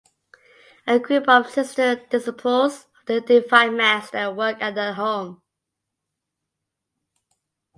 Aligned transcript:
A 0.87 0.97
group 0.97 1.29
of 1.29 1.51
Sister 1.51 1.93
Disciples 1.93 2.87
of 3.01 3.05
the 3.05 3.21
Divine 3.21 3.77
Master 3.77 4.31
work 4.31 4.59
at 4.59 4.73
the 4.73 4.95
home. 4.95 5.43